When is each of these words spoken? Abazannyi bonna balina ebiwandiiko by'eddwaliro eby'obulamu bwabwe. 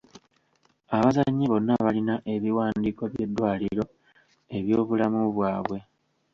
Abazannyi 0.95 1.45
bonna 1.47 1.73
balina 1.85 2.15
ebiwandiiko 2.33 3.03
by'eddwaliro 3.13 3.83
eby'obulamu 4.57 5.21
bwabwe. 5.35 5.77